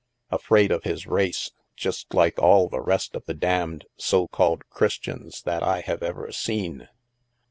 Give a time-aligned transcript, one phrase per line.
[0.31, 5.43] Afraid of his race, just like all the rest of the damned so called Qiristians
[5.43, 6.89] that I have ever seen."